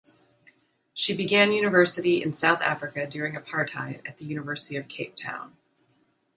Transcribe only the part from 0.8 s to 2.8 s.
She began university in South